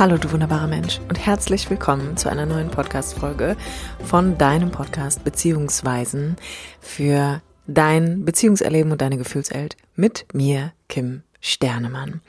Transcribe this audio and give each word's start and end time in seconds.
Hallo 0.00 0.16
du 0.16 0.32
wunderbarer 0.32 0.66
Mensch 0.66 0.98
und 1.10 1.26
herzlich 1.26 1.68
willkommen 1.68 2.16
zu 2.16 2.30
einer 2.30 2.46
neuen 2.46 2.70
Podcast-Folge 2.70 3.54
von 4.02 4.38
deinem 4.38 4.70
Podcast 4.70 5.24
Beziehungsweisen 5.24 6.36
für 6.80 7.42
dein 7.66 8.24
Beziehungserleben 8.24 8.92
und 8.92 9.02
deine 9.02 9.18
Gefühlswelt 9.18 9.76
mit 9.96 10.24
mir, 10.32 10.72
Kim 10.88 11.22
Sternemann. 11.42 12.22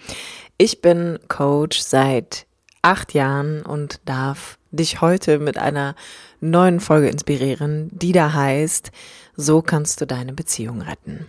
Ich 0.57 0.81
bin 0.81 1.17
Coach 1.29 1.79
seit 1.79 2.45
acht 2.81 3.13
Jahren 3.13 3.61
und 3.61 4.01
darf 4.03 4.57
dich 4.71 4.99
heute 4.99 5.39
mit 5.39 5.57
einer 5.57 5.95
neuen 6.41 6.81
Folge 6.81 7.07
inspirieren, 7.07 7.89
die 7.93 8.11
da 8.11 8.33
heißt, 8.33 8.91
so 9.37 9.61
kannst 9.61 10.01
du 10.01 10.05
deine 10.05 10.33
Beziehung 10.33 10.81
retten. 10.81 11.25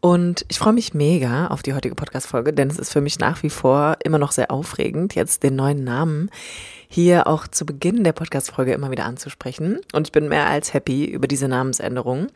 Und 0.00 0.46
ich 0.48 0.58
freue 0.58 0.72
mich 0.72 0.94
mega 0.94 1.48
auf 1.48 1.62
die 1.62 1.74
heutige 1.74 1.94
Podcast-Folge, 1.94 2.54
denn 2.54 2.70
es 2.70 2.78
ist 2.78 2.92
für 2.92 3.02
mich 3.02 3.18
nach 3.18 3.42
wie 3.42 3.50
vor 3.50 3.98
immer 4.02 4.18
noch 4.18 4.32
sehr 4.32 4.50
aufregend, 4.50 5.14
jetzt 5.14 5.42
den 5.42 5.56
neuen 5.56 5.84
Namen 5.84 6.30
hier 6.88 7.26
auch 7.26 7.46
zu 7.46 7.66
Beginn 7.66 8.02
der 8.02 8.12
Podcast-Folge 8.12 8.72
immer 8.72 8.90
wieder 8.90 9.04
anzusprechen. 9.04 9.80
Und 9.92 10.08
ich 10.08 10.12
bin 10.12 10.28
mehr 10.28 10.46
als 10.46 10.72
happy 10.72 11.04
über 11.04 11.28
diese 11.28 11.48
Namensänderung. 11.48 12.28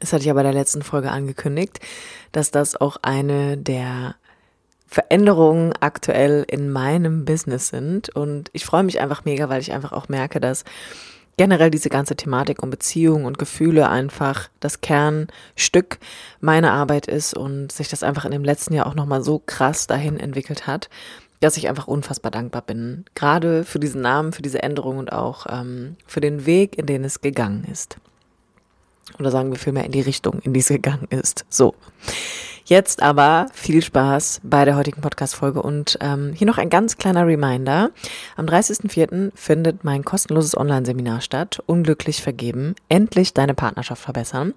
Es 0.00 0.12
hatte 0.12 0.22
ich 0.22 0.26
ja 0.26 0.34
bei 0.34 0.42
der 0.42 0.52
letzten 0.52 0.82
Folge 0.82 1.12
angekündigt, 1.12 1.78
dass 2.32 2.50
das 2.50 2.74
auch 2.74 2.96
eine 3.02 3.56
der 3.56 4.16
Veränderungen 4.88 5.72
aktuell 5.78 6.44
in 6.48 6.70
meinem 6.70 7.24
Business 7.24 7.68
sind. 7.68 8.08
Und 8.10 8.50
ich 8.52 8.64
freue 8.64 8.82
mich 8.82 9.00
einfach 9.00 9.24
mega, 9.24 9.48
weil 9.48 9.60
ich 9.60 9.72
einfach 9.72 9.92
auch 9.92 10.08
merke, 10.08 10.40
dass 10.40 10.64
generell 11.36 11.70
diese 11.70 11.88
ganze 11.88 12.16
Thematik 12.16 12.62
um 12.62 12.70
Beziehungen 12.70 13.24
und 13.24 13.38
Gefühle 13.38 13.88
einfach 13.88 14.48
das 14.60 14.80
Kernstück 14.80 15.98
meiner 16.40 16.72
Arbeit 16.72 17.06
ist 17.06 17.34
und 17.34 17.72
sich 17.72 17.88
das 17.88 18.02
einfach 18.02 18.24
in 18.24 18.30
dem 18.30 18.44
letzten 18.44 18.74
Jahr 18.74 18.86
auch 18.86 18.94
nochmal 18.94 19.22
so 19.22 19.42
krass 19.44 19.86
dahin 19.86 20.18
entwickelt 20.18 20.66
hat, 20.66 20.88
dass 21.40 21.56
ich 21.56 21.68
einfach 21.68 21.88
unfassbar 21.88 22.30
dankbar 22.30 22.62
bin. 22.62 23.04
Gerade 23.14 23.64
für 23.64 23.78
diesen 23.78 24.00
Namen, 24.00 24.32
für 24.32 24.42
diese 24.42 24.62
Änderung 24.62 24.98
und 24.98 25.12
auch 25.12 25.46
ähm, 25.50 25.96
für 26.06 26.20
den 26.20 26.46
Weg, 26.46 26.78
in 26.78 26.86
den 26.86 27.04
es 27.04 27.20
gegangen 27.20 27.64
ist. 27.70 27.98
Oder 29.18 29.30
sagen 29.30 29.50
wir 29.50 29.58
vielmehr 29.58 29.84
in 29.84 29.92
die 29.92 30.00
Richtung, 30.00 30.40
in 30.40 30.54
die 30.54 30.60
es 30.60 30.68
gegangen 30.68 31.06
ist. 31.10 31.44
So. 31.48 31.74
Jetzt 32.66 33.02
aber 33.02 33.48
viel 33.52 33.82
Spaß 33.82 34.40
bei 34.42 34.64
der 34.64 34.76
heutigen 34.76 35.02
Podcast-Folge 35.02 35.60
und 35.60 35.98
ähm, 36.00 36.32
hier 36.32 36.46
noch 36.46 36.56
ein 36.56 36.70
ganz 36.70 36.96
kleiner 36.96 37.26
Reminder. 37.26 37.90
Am 38.36 38.46
30.04. 38.46 39.32
findet 39.34 39.84
mein 39.84 40.02
kostenloses 40.02 40.56
Online-Seminar 40.56 41.20
statt, 41.20 41.62
Unglücklich 41.66 42.22
vergeben, 42.22 42.74
endlich 42.88 43.34
deine 43.34 43.52
Partnerschaft 43.52 44.02
verbessern. 44.02 44.54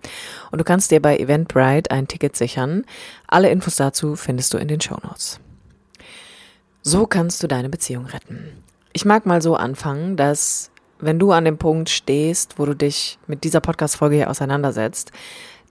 Und 0.52 0.59
du 0.59 0.64
kannst 0.64 0.91
dir 0.91 1.02
bei 1.02 1.17
Eventbrite 1.17 1.91
ein 1.91 2.08
Ticket 2.08 2.38
sichern. 2.38 2.86
Alle 3.27 3.49
Infos 3.49 3.75
dazu 3.75 4.16
findest 4.16 4.53
du 4.53 4.58
in 4.58 4.69
den 4.69 4.80
Show 4.80 4.97
Notes. 5.03 5.42
So 6.83 7.08
kannst 7.08 7.44
du 7.44 7.47
deine 7.47 7.67
Beziehung 7.67 8.05
retten. 8.05 8.64
Ich 8.94 9.03
mag 9.03 9.25
mal 9.25 9.42
so 9.42 9.58
anfangen, 9.58 10.16
dass 10.16 10.71
wenn 10.99 11.19
du 11.19 11.33
an 11.33 11.44
dem 11.44 11.58
Punkt 11.58 11.89
stehst, 11.89 12.58
wo 12.58 12.66
du 12.66 12.73
dich 12.73 13.19
mit 13.27 13.44
dieser 13.44 13.59
Podcast-Folge 13.59 14.16
hier 14.16 14.30
auseinandersetzt, 14.30 15.11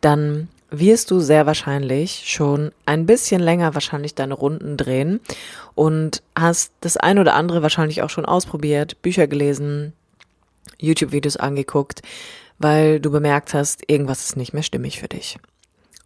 dann 0.02 0.50
wirst 0.78 1.10
du 1.10 1.20
sehr 1.20 1.46
wahrscheinlich 1.46 2.24
schon 2.26 2.72
ein 2.84 3.06
bisschen 3.06 3.40
länger 3.40 3.74
wahrscheinlich 3.74 4.14
deine 4.14 4.34
Runden 4.34 4.76
drehen 4.76 5.20
und 5.74 6.22
hast 6.38 6.72
das 6.80 6.96
ein 6.96 7.18
oder 7.18 7.34
andere 7.34 7.62
wahrscheinlich 7.62 8.02
auch 8.02 8.10
schon 8.10 8.24
ausprobiert, 8.24 9.00
Bücher 9.02 9.26
gelesen, 9.26 9.92
YouTube-Videos 10.78 11.36
angeguckt, 11.36 12.02
weil 12.58 13.00
du 13.00 13.10
bemerkt 13.10 13.54
hast, 13.54 13.82
irgendwas 13.90 14.24
ist 14.24 14.36
nicht 14.36 14.52
mehr 14.52 14.62
stimmig 14.62 15.00
für 15.00 15.08
dich. 15.08 15.38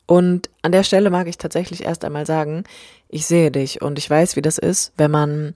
Und 0.07 0.51
an 0.63 0.73
der 0.73 0.83
Stelle 0.83 1.11
mag 1.11 1.29
ich 1.29 1.39
tatsächlich 1.39 1.85
erst 1.85 2.05
einmal 2.05 2.27
sagen, 2.27 2.65
ich 3.09 3.27
sehe 3.27 3.53
dich 3.53 3.81
und 3.81 3.99
ich 3.99 4.11
weiß, 4.11 4.35
wie 4.35 4.43
das 4.43 4.59
ist, 4.59 4.93
wenn 4.97 5.13
man 5.13 5.55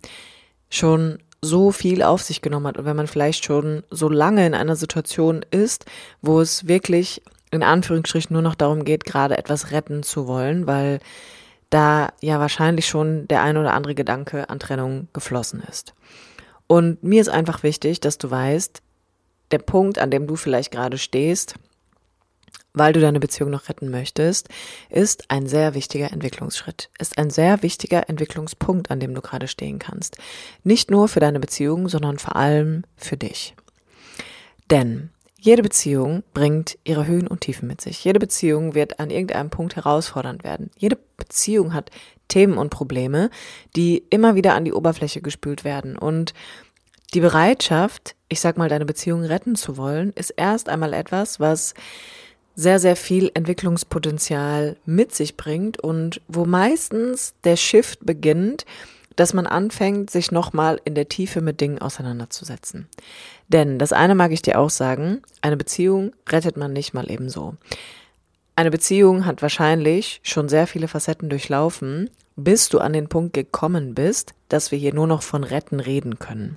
schon 0.70 1.18
so 1.40 1.72
viel 1.72 2.02
auf 2.02 2.22
sich 2.22 2.40
genommen 2.40 2.68
hat 2.68 2.78
und 2.78 2.84
wenn 2.84 2.96
man 2.96 3.06
vielleicht 3.06 3.44
schon 3.44 3.82
so 3.90 4.08
lange 4.08 4.46
in 4.46 4.54
einer 4.54 4.76
Situation 4.76 5.44
ist, 5.50 5.84
wo 6.22 6.40
es 6.40 6.66
wirklich 6.68 7.20
in 7.54 7.62
Anführungsstrichen 7.62 8.34
nur 8.34 8.42
noch 8.42 8.54
darum 8.54 8.84
geht, 8.84 9.04
gerade 9.04 9.38
etwas 9.38 9.70
retten 9.70 10.02
zu 10.02 10.26
wollen, 10.26 10.66
weil 10.66 11.00
da 11.70 12.12
ja 12.20 12.38
wahrscheinlich 12.38 12.86
schon 12.86 13.26
der 13.28 13.42
ein 13.42 13.56
oder 13.56 13.74
andere 13.74 13.94
Gedanke 13.94 14.48
an 14.48 14.60
Trennung 14.60 15.08
geflossen 15.12 15.62
ist. 15.68 15.94
Und 16.66 17.02
mir 17.02 17.20
ist 17.20 17.28
einfach 17.28 17.62
wichtig, 17.62 18.00
dass 18.00 18.18
du 18.18 18.30
weißt, 18.30 18.80
der 19.50 19.58
Punkt, 19.58 19.98
an 19.98 20.10
dem 20.10 20.26
du 20.26 20.36
vielleicht 20.36 20.70
gerade 20.70 20.98
stehst, 20.98 21.54
weil 22.72 22.92
du 22.92 23.00
deine 23.00 23.20
Beziehung 23.20 23.50
noch 23.50 23.68
retten 23.68 23.90
möchtest, 23.90 24.48
ist 24.90 25.30
ein 25.30 25.46
sehr 25.46 25.74
wichtiger 25.74 26.12
Entwicklungsschritt, 26.12 26.90
ist 26.98 27.18
ein 27.18 27.30
sehr 27.30 27.62
wichtiger 27.62 28.08
Entwicklungspunkt, 28.08 28.90
an 28.90 29.00
dem 29.00 29.14
du 29.14 29.20
gerade 29.20 29.46
stehen 29.46 29.78
kannst. 29.78 30.18
Nicht 30.64 30.90
nur 30.90 31.08
für 31.08 31.20
deine 31.20 31.40
Beziehung, 31.40 31.88
sondern 31.88 32.18
vor 32.18 32.34
allem 32.34 32.82
für 32.96 33.16
dich. 33.16 33.54
Denn 34.70 35.10
jede 35.44 35.62
Beziehung 35.62 36.22
bringt 36.32 36.78
ihre 36.84 37.06
Höhen 37.06 37.26
und 37.26 37.42
Tiefen 37.42 37.68
mit 37.68 37.78
sich. 37.82 38.02
Jede 38.02 38.18
Beziehung 38.18 38.74
wird 38.74 38.98
an 38.98 39.10
irgendeinem 39.10 39.50
Punkt 39.50 39.76
herausfordernd 39.76 40.42
werden. 40.42 40.70
Jede 40.78 40.96
Beziehung 41.18 41.74
hat 41.74 41.90
Themen 42.28 42.56
und 42.56 42.70
Probleme, 42.70 43.28
die 43.76 44.04
immer 44.08 44.36
wieder 44.36 44.54
an 44.54 44.64
die 44.64 44.72
Oberfläche 44.72 45.20
gespült 45.20 45.62
werden. 45.62 45.98
Und 45.98 46.32
die 47.12 47.20
Bereitschaft, 47.20 48.16
ich 48.30 48.40
sag 48.40 48.56
mal, 48.56 48.70
deine 48.70 48.86
Beziehung 48.86 49.22
retten 49.22 49.54
zu 49.54 49.76
wollen, 49.76 50.14
ist 50.14 50.30
erst 50.30 50.70
einmal 50.70 50.94
etwas, 50.94 51.38
was 51.40 51.74
sehr, 52.56 52.78
sehr 52.78 52.96
viel 52.96 53.30
Entwicklungspotenzial 53.34 54.78
mit 54.86 55.14
sich 55.14 55.36
bringt 55.36 55.78
und 55.78 56.22
wo 56.26 56.46
meistens 56.46 57.34
der 57.44 57.56
Shift 57.56 58.06
beginnt, 58.06 58.64
dass 59.16 59.34
man 59.34 59.46
anfängt, 59.46 60.10
sich 60.10 60.32
nochmal 60.32 60.80
in 60.84 60.94
der 60.94 61.08
Tiefe 61.08 61.40
mit 61.40 61.60
Dingen 61.60 61.78
auseinanderzusetzen. 61.80 62.88
Denn 63.48 63.78
das 63.78 63.92
eine 63.92 64.14
mag 64.14 64.32
ich 64.32 64.42
dir 64.42 64.58
auch 64.58 64.70
sagen, 64.70 65.22
eine 65.40 65.56
Beziehung 65.56 66.12
rettet 66.28 66.56
man 66.56 66.72
nicht 66.72 66.94
mal 66.94 67.10
ebenso. 67.10 67.54
Eine 68.56 68.70
Beziehung 68.70 69.26
hat 69.26 69.42
wahrscheinlich 69.42 70.20
schon 70.22 70.48
sehr 70.48 70.66
viele 70.66 70.88
Facetten 70.88 71.28
durchlaufen, 71.28 72.10
bis 72.36 72.68
du 72.68 72.78
an 72.78 72.92
den 72.92 73.08
Punkt 73.08 73.34
gekommen 73.34 73.94
bist, 73.94 74.34
dass 74.48 74.70
wir 74.70 74.78
hier 74.78 74.94
nur 74.94 75.06
noch 75.06 75.22
von 75.22 75.44
retten 75.44 75.80
reden 75.80 76.18
können. 76.18 76.56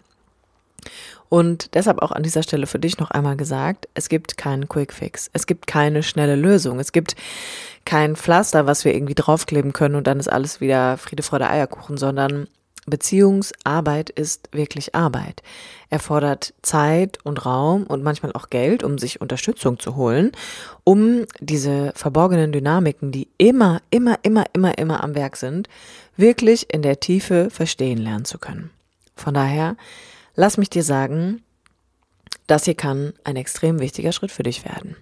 Und 1.29 1.74
deshalb 1.75 2.01
auch 2.01 2.12
an 2.12 2.24
dieser 2.24 2.44
Stelle 2.44 2.68
für 2.68 2.79
dich 2.79 3.00
noch 3.00 3.12
einmal 3.12 3.35
gesagt, 3.35 3.89
es 3.94 4.09
gibt 4.09 4.38
keinen 4.38 4.69
Quickfix. 4.69 5.29
Es 5.34 5.45
gibt 5.45 5.68
keine 5.68 6.03
schnelle 6.03 6.35
Lösung. 6.35 6.79
Es 6.79 6.91
gibt 6.91 7.16
kein 7.88 8.16
Pflaster, 8.16 8.68
was 8.68 8.86
wir 8.86 8.94
irgendwie 8.94 9.16
draufkleben 9.16 9.74
können 9.74 9.96
und 9.96 10.06
dann 10.06 10.20
ist 10.20 10.31
alles 10.31 10.62
wieder 10.62 10.98
Friede, 10.98 11.24
Freude, 11.24 11.50
Eierkuchen, 11.50 11.98
sondern 11.98 12.48
Beziehungsarbeit 12.86 14.09
ist 14.09 14.50
wirklich 14.53 14.96
Arbeit. 14.96 15.42
Erfordert 15.90 16.53
Zeit 16.62 17.20
und 17.24 17.46
Raum 17.46 17.84
und 17.84 18.03
manchmal 18.03 18.31
auch 18.34 18.50
Geld, 18.50 18.84
um 18.84 18.98
sich 18.98 19.20
Unterstützung 19.20 19.80
zu 19.80 19.96
holen, 19.96 20.31
um 20.84 21.25
diese 21.40 21.92
verborgenen 21.96 22.52
Dynamiken, 22.52 23.12
die 23.12 23.28
immer, 23.38 23.81
immer, 23.90 24.19
immer, 24.22 24.46
immer, 24.54 24.78
immer 24.78 25.04
am 25.04 25.16
Werk 25.16 25.36
sind, 25.36 25.68
wirklich 26.16 26.74
in 26.74 26.81
der 26.81 27.00
Tiefe 27.00 27.50
verstehen 27.50 27.98
lernen 27.98 28.25
zu 28.25 28.38
können. 28.38 28.69
Von 29.16 29.34
daher 29.34 29.75
Lass 30.40 30.58
mich 30.58 30.69
dir 30.69 30.84
sagen, 30.84 31.44
das 32.46 32.66
hier 32.66 32.75
kann 32.75 33.14
ein 33.24 33.36
extrem 33.36 33.80
wichtiger 33.80 34.12
Schritt 34.12 34.31
für 34.31 34.44
dich 34.44 34.64
werden. 34.64 34.96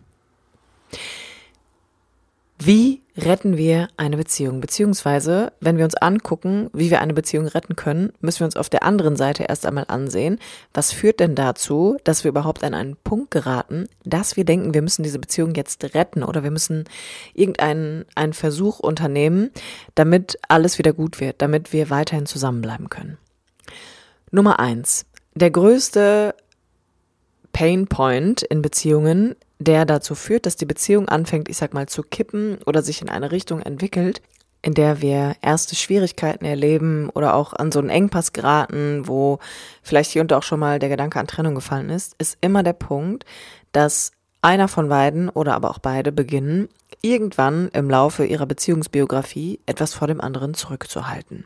Wie 2.65 3.03
retten 3.15 3.57
wir 3.57 3.89
eine 3.95 4.17
Beziehung? 4.17 4.59
Beziehungsweise, 4.59 5.53
wenn 5.59 5.77
wir 5.77 5.85
uns 5.85 5.93
angucken, 5.93 6.71
wie 6.73 6.89
wir 6.89 6.99
eine 6.99 7.13
Beziehung 7.13 7.45
retten 7.45 7.75
können, 7.75 8.11
müssen 8.21 8.39
wir 8.39 8.45
uns 8.45 8.55
auf 8.55 8.71
der 8.71 8.81
anderen 8.81 9.15
Seite 9.15 9.43
erst 9.43 9.67
einmal 9.67 9.85
ansehen, 9.87 10.39
was 10.73 10.91
führt 10.91 11.19
denn 11.19 11.35
dazu, 11.35 11.97
dass 12.03 12.23
wir 12.23 12.29
überhaupt 12.29 12.63
an 12.63 12.73
einen 12.73 12.95
Punkt 12.95 13.29
geraten, 13.29 13.87
dass 14.03 14.35
wir 14.35 14.45
denken, 14.45 14.73
wir 14.73 14.81
müssen 14.81 15.03
diese 15.03 15.19
Beziehung 15.19 15.53
jetzt 15.53 15.93
retten 15.93 16.23
oder 16.23 16.41
wir 16.41 16.49
müssen 16.49 16.85
irgendeinen 17.35 18.05
einen 18.15 18.33
Versuch 18.33 18.79
unternehmen, 18.79 19.51
damit 19.93 20.39
alles 20.47 20.79
wieder 20.79 20.91
gut 20.91 21.19
wird, 21.19 21.43
damit 21.43 21.71
wir 21.71 21.91
weiterhin 21.91 22.25
zusammenbleiben 22.25 22.89
können. 22.89 23.19
Nummer 24.31 24.57
eins 24.57 25.05
der 25.35 25.51
größte 25.51 26.33
Pain 27.53 27.85
Point 27.85 28.41
in 28.41 28.63
Beziehungen, 28.63 29.35
der 29.59 29.85
dazu 29.85 30.15
führt, 30.15 30.45
dass 30.45 30.55
die 30.55 30.65
Beziehung 30.65 31.07
anfängt, 31.07 31.49
ich 31.49 31.57
sag 31.57 31.73
mal, 31.73 31.87
zu 31.87 32.03
kippen 32.03 32.57
oder 32.65 32.81
sich 32.81 33.01
in 33.01 33.09
eine 33.09 33.31
Richtung 33.31 33.61
entwickelt, 33.61 34.21
in 34.61 34.73
der 34.73 35.01
wir 35.01 35.35
erste 35.41 35.75
Schwierigkeiten 35.75 36.43
erleben 36.43 37.09
oder 37.11 37.35
auch 37.35 37.53
an 37.53 37.71
so 37.71 37.79
einen 37.79 37.89
Engpass 37.89 38.33
geraten, 38.33 39.07
wo 39.07 39.39
vielleicht 39.83 40.11
hier 40.11 40.21
und 40.21 40.31
da 40.31 40.39
auch 40.39 40.43
schon 40.43 40.59
mal 40.59 40.79
der 40.79 40.89
Gedanke 40.89 41.19
an 41.19 41.27
Trennung 41.27 41.55
gefallen 41.55 41.89
ist, 41.89 42.15
ist 42.17 42.37
immer 42.41 42.63
der 42.63 42.73
Punkt, 42.73 43.25
dass 43.71 44.11
einer 44.41 44.67
von 44.67 44.89
beiden 44.89 45.29
oder 45.29 45.53
aber 45.53 45.69
auch 45.69 45.79
beide 45.79 46.11
beginnen, 46.11 46.69
irgendwann 47.01 47.69
im 47.73 47.89
Laufe 47.89 48.25
ihrer 48.25 48.45
Beziehungsbiografie 48.45 49.59
etwas 49.65 49.93
vor 49.93 50.07
dem 50.07 50.21
anderen 50.21 50.53
zurückzuhalten. 50.53 51.45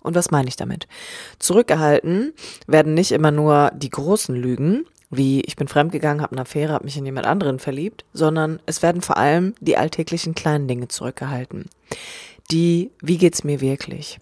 Und 0.00 0.14
was 0.14 0.30
meine 0.30 0.48
ich 0.48 0.56
damit? 0.56 0.88
Zurückgehalten 1.38 2.32
werden 2.66 2.94
nicht 2.94 3.12
immer 3.12 3.30
nur 3.30 3.70
die 3.74 3.90
großen 3.90 4.34
Lügen, 4.34 4.86
wie 5.10 5.40
ich 5.42 5.56
bin 5.56 5.68
fremdgegangen, 5.68 6.22
habe 6.22 6.32
eine 6.32 6.42
Affäre, 6.42 6.72
habe 6.72 6.84
mich 6.84 6.96
in 6.96 7.04
jemand 7.04 7.26
anderen 7.26 7.58
verliebt, 7.58 8.04
sondern 8.12 8.60
es 8.66 8.82
werden 8.82 9.02
vor 9.02 9.16
allem 9.16 9.54
die 9.60 9.76
alltäglichen 9.76 10.34
kleinen 10.34 10.68
Dinge 10.68 10.88
zurückgehalten. 10.88 11.66
Die, 12.50 12.90
wie 13.02 13.18
geht's 13.18 13.44
mir 13.44 13.60
wirklich? 13.60 14.20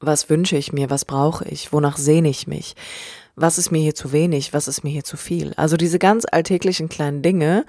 was 0.00 0.30
wünsche 0.30 0.56
ich 0.56 0.72
mir, 0.72 0.90
was 0.90 1.04
brauche 1.04 1.44
ich, 1.46 1.72
wonach 1.72 1.98
sehne 1.98 2.30
ich 2.30 2.46
mich, 2.46 2.74
was 3.36 3.58
ist 3.58 3.70
mir 3.70 3.80
hier 3.80 3.94
zu 3.94 4.12
wenig, 4.12 4.52
was 4.52 4.66
ist 4.66 4.82
mir 4.82 4.90
hier 4.90 5.04
zu 5.04 5.16
viel. 5.16 5.52
Also 5.56 5.76
diese 5.76 5.98
ganz 5.98 6.26
alltäglichen 6.30 6.88
kleinen 6.88 7.22
Dinge, 7.22 7.64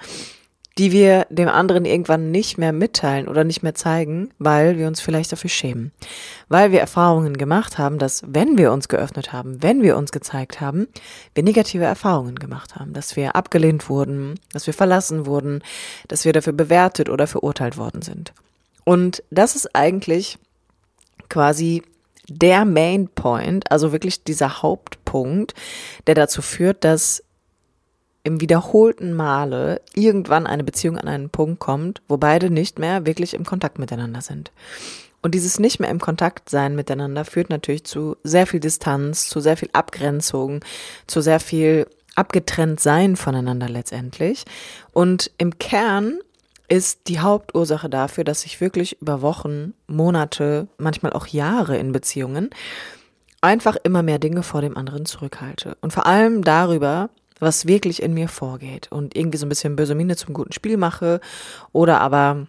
die 0.78 0.90
wir 0.90 1.26
dem 1.28 1.48
anderen 1.48 1.84
irgendwann 1.84 2.30
nicht 2.30 2.56
mehr 2.56 2.72
mitteilen 2.72 3.28
oder 3.28 3.44
nicht 3.44 3.62
mehr 3.62 3.74
zeigen, 3.74 4.30
weil 4.38 4.78
wir 4.78 4.86
uns 4.86 5.00
vielleicht 5.00 5.30
dafür 5.32 5.50
schämen. 5.50 5.92
Weil 6.48 6.72
wir 6.72 6.80
Erfahrungen 6.80 7.36
gemacht 7.36 7.78
haben, 7.78 7.98
dass 7.98 8.22
wenn 8.26 8.56
wir 8.56 8.72
uns 8.72 8.88
geöffnet 8.88 9.32
haben, 9.32 9.62
wenn 9.62 9.82
wir 9.82 9.96
uns 9.96 10.12
gezeigt 10.12 10.60
haben, 10.60 10.88
wir 11.34 11.42
negative 11.42 11.84
Erfahrungen 11.84 12.36
gemacht 12.36 12.76
haben, 12.76 12.94
dass 12.94 13.16
wir 13.16 13.36
abgelehnt 13.36 13.88
wurden, 13.88 14.40
dass 14.52 14.66
wir 14.66 14.74
verlassen 14.74 15.26
wurden, 15.26 15.62
dass 16.08 16.24
wir 16.24 16.32
dafür 16.32 16.54
bewertet 16.54 17.10
oder 17.10 17.26
verurteilt 17.26 17.76
worden 17.76 18.02
sind. 18.02 18.32
Und 18.84 19.22
das 19.30 19.54
ist 19.56 19.74
eigentlich 19.76 20.38
quasi 21.28 21.82
der 22.28 22.64
Main 22.64 23.08
Point, 23.08 23.70
also 23.70 23.92
wirklich 23.92 24.24
dieser 24.24 24.62
Hauptpunkt, 24.62 25.54
der 26.06 26.14
dazu 26.14 26.40
führt, 26.40 26.84
dass 26.84 27.22
im 28.24 28.40
wiederholten 28.40 29.14
Male 29.14 29.80
irgendwann 29.94 30.46
eine 30.46 30.64
Beziehung 30.64 30.98
an 30.98 31.08
einen 31.08 31.30
Punkt 31.30 31.60
kommt, 31.60 32.02
wo 32.08 32.16
beide 32.16 32.50
nicht 32.50 32.78
mehr 32.78 33.04
wirklich 33.06 33.34
im 33.34 33.44
Kontakt 33.44 33.78
miteinander 33.78 34.20
sind. 34.20 34.52
Und 35.22 35.34
dieses 35.34 35.58
nicht 35.58 35.78
mehr 35.78 35.90
im 35.90 36.00
Kontakt 36.00 36.50
sein 36.50 36.74
miteinander 36.74 37.24
führt 37.24 37.48
natürlich 37.48 37.84
zu 37.84 38.16
sehr 38.24 38.46
viel 38.46 38.60
Distanz, 38.60 39.28
zu 39.28 39.40
sehr 39.40 39.56
viel 39.56 39.70
Abgrenzung, 39.72 40.60
zu 41.06 41.20
sehr 41.20 41.40
viel 41.40 41.86
abgetrennt 42.14 42.80
sein 42.80 43.16
voneinander 43.16 43.68
letztendlich. 43.68 44.44
Und 44.92 45.30
im 45.38 45.58
Kern 45.58 46.18
ist 46.68 47.08
die 47.08 47.20
Hauptursache 47.20 47.88
dafür, 47.88 48.24
dass 48.24 48.44
ich 48.44 48.60
wirklich 48.60 49.00
über 49.00 49.22
Wochen, 49.22 49.74
Monate, 49.86 50.68
manchmal 50.78 51.12
auch 51.12 51.26
Jahre 51.26 51.76
in 51.76 51.92
Beziehungen 51.92 52.50
einfach 53.40 53.76
immer 53.82 54.02
mehr 54.02 54.18
Dinge 54.18 54.42
vor 54.42 54.60
dem 54.60 54.76
anderen 54.76 55.04
zurückhalte. 55.04 55.76
Und 55.80 55.92
vor 55.92 56.06
allem 56.06 56.42
darüber, 56.42 57.10
was 57.42 57.66
wirklich 57.66 58.02
in 58.02 58.14
mir 58.14 58.28
vorgeht 58.28 58.90
und 58.90 59.16
irgendwie 59.16 59.38
so 59.38 59.46
ein 59.46 59.48
bisschen 59.48 59.76
böse 59.76 59.94
Miene 59.94 60.16
zum 60.16 60.32
guten 60.32 60.52
Spiel 60.52 60.76
mache 60.76 61.20
oder 61.72 62.00
aber 62.00 62.46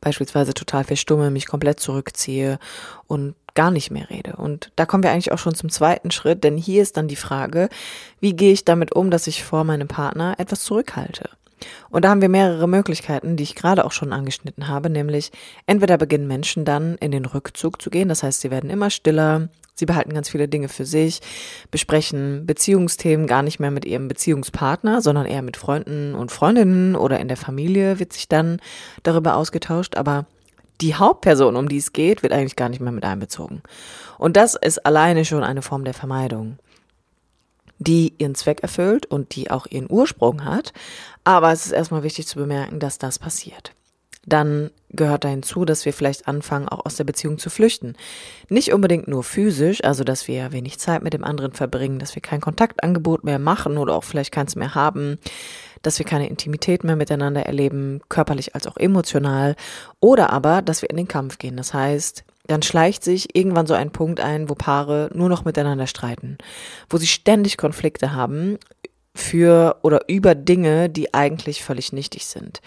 beispielsweise 0.00 0.54
total 0.54 0.84
verstumme, 0.84 1.30
mich 1.30 1.46
komplett 1.46 1.80
zurückziehe 1.80 2.58
und 3.06 3.34
gar 3.54 3.70
nicht 3.70 3.90
mehr 3.90 4.08
rede. 4.10 4.36
Und 4.36 4.72
da 4.76 4.86
kommen 4.86 5.02
wir 5.02 5.10
eigentlich 5.10 5.32
auch 5.32 5.38
schon 5.38 5.54
zum 5.54 5.68
zweiten 5.68 6.10
Schritt, 6.10 6.44
denn 6.44 6.56
hier 6.56 6.82
ist 6.82 6.96
dann 6.96 7.08
die 7.08 7.16
Frage, 7.16 7.68
wie 8.20 8.34
gehe 8.34 8.52
ich 8.52 8.64
damit 8.64 8.92
um, 8.92 9.10
dass 9.10 9.26
ich 9.26 9.44
vor 9.44 9.64
meinem 9.64 9.88
Partner 9.88 10.34
etwas 10.38 10.62
zurückhalte? 10.62 11.28
Und 11.90 12.04
da 12.04 12.10
haben 12.10 12.20
wir 12.20 12.28
mehrere 12.28 12.68
Möglichkeiten, 12.68 13.36
die 13.36 13.42
ich 13.42 13.54
gerade 13.54 13.84
auch 13.84 13.92
schon 13.92 14.12
angeschnitten 14.12 14.68
habe, 14.68 14.90
nämlich 14.90 15.30
entweder 15.66 15.98
beginnen 15.98 16.26
Menschen 16.26 16.64
dann 16.64 16.96
in 16.96 17.10
den 17.10 17.24
Rückzug 17.24 17.80
zu 17.80 17.90
gehen, 17.90 18.08
das 18.08 18.22
heißt, 18.22 18.40
sie 18.40 18.50
werden 18.50 18.70
immer 18.70 18.90
stiller, 18.90 19.48
Sie 19.74 19.86
behalten 19.86 20.12
ganz 20.12 20.28
viele 20.28 20.48
Dinge 20.48 20.68
für 20.68 20.84
sich, 20.84 21.20
besprechen 21.70 22.44
Beziehungsthemen 22.44 23.26
gar 23.26 23.42
nicht 23.42 23.58
mehr 23.58 23.70
mit 23.70 23.86
ihrem 23.86 24.06
Beziehungspartner, 24.06 25.00
sondern 25.00 25.24
eher 25.24 25.42
mit 25.42 25.56
Freunden 25.56 26.14
und 26.14 26.30
Freundinnen 26.30 26.94
oder 26.94 27.18
in 27.20 27.28
der 27.28 27.38
Familie 27.38 27.98
wird 27.98 28.12
sich 28.12 28.28
dann 28.28 28.60
darüber 29.02 29.34
ausgetauscht. 29.34 29.96
Aber 29.96 30.26
die 30.82 30.94
Hauptperson, 30.94 31.56
um 31.56 31.68
die 31.68 31.78
es 31.78 31.92
geht, 31.92 32.22
wird 32.22 32.34
eigentlich 32.34 32.56
gar 32.56 32.68
nicht 32.68 32.80
mehr 32.80 32.92
mit 32.92 33.04
einbezogen. 33.04 33.62
Und 34.18 34.36
das 34.36 34.54
ist 34.54 34.84
alleine 34.84 35.24
schon 35.24 35.42
eine 35.42 35.62
Form 35.62 35.84
der 35.84 35.94
Vermeidung, 35.94 36.58
die 37.82 38.14
ihren 38.18 38.34
Zweck 38.34 38.62
erfüllt 38.62 39.06
und 39.06 39.34
die 39.34 39.50
auch 39.50 39.66
ihren 39.66 39.90
Ursprung 39.90 40.44
hat. 40.44 40.72
Aber 41.24 41.52
es 41.52 41.66
ist 41.66 41.72
erstmal 41.72 42.02
wichtig 42.02 42.26
zu 42.26 42.38
bemerken, 42.38 42.80
dass 42.80 42.98
das 42.98 43.18
passiert 43.18 43.74
dann 44.26 44.70
gehört 44.90 45.24
da 45.24 45.28
hinzu, 45.28 45.64
dass 45.64 45.84
wir 45.84 45.92
vielleicht 45.92 46.28
anfangen, 46.28 46.68
auch 46.68 46.84
aus 46.84 46.96
der 46.96 47.04
Beziehung 47.04 47.38
zu 47.38 47.50
flüchten. 47.50 47.96
Nicht 48.48 48.72
unbedingt 48.72 49.08
nur 49.08 49.24
physisch, 49.24 49.82
also 49.82 50.04
dass 50.04 50.28
wir 50.28 50.52
wenig 50.52 50.78
Zeit 50.78 51.02
mit 51.02 51.12
dem 51.12 51.24
anderen 51.24 51.52
verbringen, 51.52 51.98
dass 51.98 52.14
wir 52.14 52.22
kein 52.22 52.40
Kontaktangebot 52.40 53.24
mehr 53.24 53.38
machen 53.38 53.78
oder 53.78 53.94
auch 53.94 54.04
vielleicht 54.04 54.32
keins 54.32 54.54
mehr 54.54 54.74
haben, 54.74 55.18
dass 55.82 55.98
wir 55.98 56.06
keine 56.06 56.28
Intimität 56.28 56.84
mehr 56.84 56.94
miteinander 56.94 57.44
erleben, 57.44 58.00
körperlich 58.08 58.54
als 58.54 58.66
auch 58.66 58.76
emotional, 58.76 59.56
oder 59.98 60.30
aber, 60.30 60.62
dass 60.62 60.82
wir 60.82 60.90
in 60.90 60.96
den 60.96 61.08
Kampf 61.08 61.38
gehen. 61.38 61.56
Das 61.56 61.74
heißt, 61.74 62.22
dann 62.46 62.62
schleicht 62.62 63.04
sich 63.04 63.36
irgendwann 63.36 63.66
so 63.66 63.74
ein 63.74 63.92
Punkt 63.92 64.20
ein, 64.20 64.48
wo 64.48 64.54
Paare 64.54 65.10
nur 65.14 65.28
noch 65.28 65.44
miteinander 65.44 65.86
streiten, 65.86 66.38
wo 66.88 66.96
sie 66.96 67.06
ständig 67.06 67.56
Konflikte 67.56 68.12
haben 68.12 68.58
für 69.14 69.78
oder 69.82 70.08
über 70.08 70.34
Dinge, 70.34 70.88
die 70.88 71.14
eigentlich 71.14 71.62
völlig 71.62 71.92
nichtig 71.92 72.26
sind. 72.26 72.60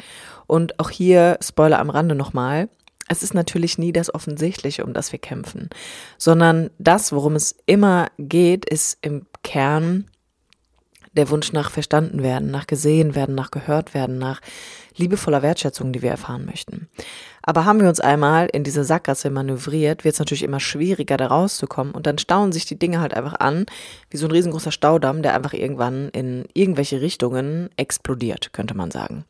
Und 0.48 0.80
auch 0.80 0.90
hier, 0.90 1.38
Spoiler 1.42 1.80
am 1.80 1.90
Rande 1.90 2.16
nochmal, 2.16 2.70
es 3.08 3.22
ist 3.22 3.34
natürlich 3.34 3.78
nie 3.78 3.92
das 3.92 4.14
Offensichtliche, 4.14 4.84
um 4.84 4.94
das 4.94 5.12
wir 5.12 5.20
kämpfen, 5.20 5.70
sondern 6.18 6.72
das, 6.80 7.12
worum 7.12 7.36
es 7.36 7.56
immer 7.66 8.08
geht, 8.18 8.66
ist 8.68 8.98
im 9.02 9.28
Kern 9.44 10.06
der 11.14 11.30
Wunsch 11.30 11.54
nach 11.54 11.72
verstanden 11.72 12.24
werden, 12.24 12.52
nach 12.52 12.68
gesehen 12.68 13.16
werden, 13.16 13.36
nach 13.36 13.52
gehört 13.52 13.94
werden, 13.94 14.18
nach 14.18 14.42
liebevoller 14.98 15.42
Wertschätzung, 15.42 15.94
die 15.94 16.02
wir 16.02 16.12
erfahren 16.12 16.46
möchten. 16.46 16.88
Aber 17.42 17.66
haben 17.66 17.80
wir 17.80 17.90
uns 17.90 18.00
einmal 18.00 18.48
in 18.52 18.64
diese 18.64 18.84
Sackgasse 18.84 19.30
manövriert, 19.30 20.04
wird 20.04 20.14
es 20.14 20.20
natürlich 20.20 20.44
immer 20.44 20.60
schwieriger, 20.60 21.18
da 21.18 21.28
rauszukommen. 21.28 21.94
Und 21.94 22.08
dann 22.08 22.18
stauen 22.18 22.52
sich 22.52 22.66
die 22.66 22.80
Dinge 22.80 23.02
halt 23.02 23.14
einfach 23.14 23.40
an, 23.40 23.66
wie 24.10 24.18
so 24.18 24.28
ein 24.28 24.32
riesengroßer 24.32 24.72
Staudamm, 24.72 25.22
der 25.22 25.36
einfach 25.36 25.54
irgendwann 25.54 26.10
in 26.10 26.46
irgendwelche 26.54 27.02
Richtungen 27.02 27.70
explodiert, 27.78 28.52
könnte 28.54 28.76
man 28.76 28.90
sagen. 28.92 29.26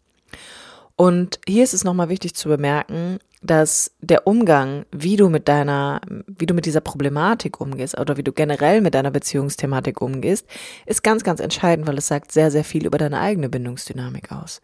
Und 0.95 1.39
hier 1.45 1.63
ist 1.63 1.73
es 1.73 1.83
nochmal 1.83 2.07
wichtig 2.07 2.35
zu 2.35 2.47
bemerken, 2.47 3.19
dass 3.41 3.91
der 3.99 4.25
Umgang, 4.27 4.85
wie 4.91 5.17
du 5.17 5.29
mit 5.29 5.47
deiner, 5.47 6.01
wie 6.25 6.45
du 6.45 6.53
mit 6.53 6.65
dieser 6.65 6.81
Problematik 6.81 7.61
umgehst 7.61 7.99
oder 7.99 8.17
wie 8.17 8.23
du 8.23 8.31
generell 8.31 8.81
mit 8.81 8.95
deiner 8.95 9.11
Beziehungsthematik 9.11 10.01
umgehst, 10.01 10.47
ist 10.85 11.03
ganz, 11.03 11.23
ganz 11.23 11.39
entscheidend, 11.39 11.87
weil 11.87 11.97
es 11.97 12.07
sagt 12.07 12.31
sehr, 12.31 12.49
sehr 12.49 12.63
viel 12.63 12.85
über 12.85 12.97
deine 12.97 13.19
eigene 13.19 13.49
Bindungsdynamik 13.49 14.31
aus. 14.31 14.61